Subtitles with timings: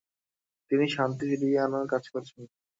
[0.71, 2.41] তিনি শান্তি ফিরিয়ে আনার কাজ করেছেন।